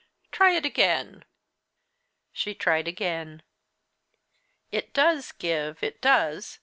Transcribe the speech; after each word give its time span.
Try 0.31 0.53
it 0.55 0.65
again." 0.65 1.25
She 2.33 2.55
tried 2.55 2.87
again. 2.87 3.43
"It 4.71 4.95
does 4.95 5.31
give 5.31 5.83
it 5.83 6.01
does! 6.01 6.57